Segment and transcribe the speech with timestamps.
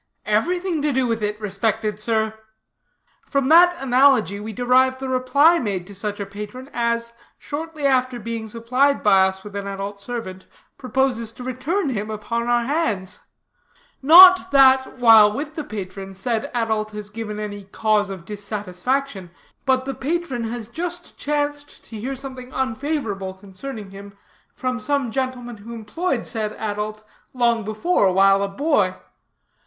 [0.25, 2.33] "Everything to do with it, respected sir.
[3.27, 8.17] From that analogy we derive the reply made to such a patron as, shortly after
[8.17, 13.19] being supplied by us with an adult servant, proposes to return him upon our hands;
[14.01, 19.29] not that, while with the patron, said adult has given any cause of dissatisfaction,
[19.67, 24.17] but the patron has just chanced to hear something unfavorable concerning him
[24.55, 27.03] from some gentleman who employed said adult,
[27.35, 28.95] long before, while a boy.